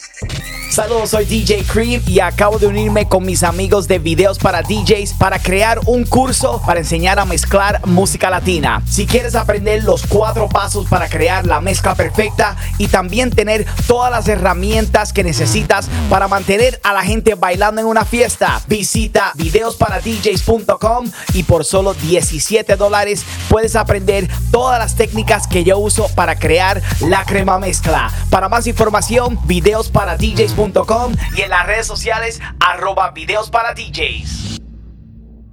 [0.72, 5.16] Saludos, soy DJ Cream y acabo de unirme con mis amigos de videos para DJs
[5.16, 8.84] para crear un curso para enseñar a mezclar música latina.
[8.88, 14.12] Si quieres aprender los cuatro pasos para crear la mezcla perfecta y también tener todas
[14.12, 21.12] las herramientas que necesitas para mantener a la gente bailando en una fiesta, visita videosparadjs.com
[21.34, 23.09] y por solo 17 dólares
[23.49, 28.11] puedes aprender todas las técnicas que yo uso para crear la crema mezcla.
[28.30, 34.59] Para más información, videosparadjs.com y en las redes sociales arroba videos para DJs.